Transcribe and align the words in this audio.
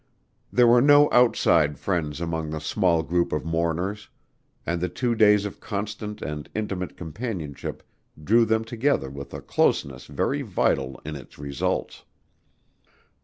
There 0.51 0.65
were 0.65 0.81
no 0.81 1.09
outside 1.11 1.77
friends 1.77 2.19
among 2.19 2.49
the 2.49 2.59
small 2.59 3.03
group 3.03 3.31
of 3.31 3.45
mourners, 3.45 4.09
and 4.65 4.81
the 4.81 4.89
two 4.89 5.13
days 5.13 5.45
of 5.45 5.59
constant 5.59 6.23
and 6.23 6.49
intimate 6.55 6.97
companionship 6.97 7.83
drew 8.23 8.43
them 8.45 8.65
together 8.65 9.11
with 9.11 9.31
a 9.31 9.41
closeness 9.41 10.07
very 10.07 10.41
vital 10.41 10.99
in 11.05 11.15
its 11.15 11.37
results. 11.37 12.03